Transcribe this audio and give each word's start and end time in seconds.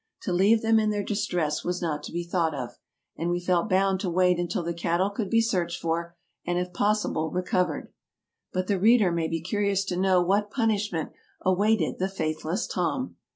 To 0.23 0.33
leave 0.33 0.63
them 0.63 0.79
in 0.79 0.89
their 0.89 1.03
distress 1.03 1.63
was 1.63 1.79
not 1.79 2.01
to 2.01 2.11
be 2.11 2.23
thought 2.23 2.55
of, 2.55 2.79
and 3.15 3.29
we 3.29 3.39
felt 3.39 3.69
bound 3.69 3.99
to 3.99 4.09
wait 4.09 4.39
until 4.39 4.63
the 4.63 4.73
cattle 4.73 5.11
could 5.11 5.29
be 5.29 5.41
searched 5.41 5.79
for, 5.79 6.15
and, 6.43 6.57
if 6.57 6.73
possible, 6.73 7.29
re 7.29 7.43
covered. 7.43 7.93
But 8.51 8.65
the 8.65 8.79
reader 8.79 9.11
may 9.11 9.27
be 9.27 9.41
curious 9.43 9.85
to 9.85 9.95
know 9.97 10.19
what 10.19 10.49
pun 10.49 10.69
ishment 10.69 11.11
awaited 11.45 11.99
the 11.99 12.09
faithless 12.09 12.65
Tom. 12.65 13.17